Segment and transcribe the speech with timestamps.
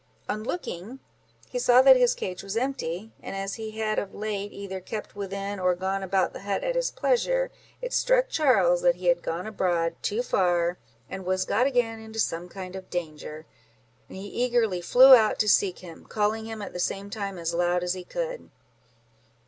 [0.27, 0.99] On looking,
[1.47, 5.15] he saw that his cage was empty, and as he had of late either kept
[5.15, 7.51] within, or gone about the hut at his pleasure,
[7.83, 12.19] it struck Charles that he had gone abroad too far, and was got again into
[12.19, 13.45] some kind of danger;
[14.09, 17.53] and he eagerly flew out to seek him, calling him at the same time as
[17.53, 18.49] loud as he could.